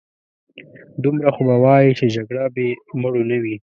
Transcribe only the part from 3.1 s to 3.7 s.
نه وي.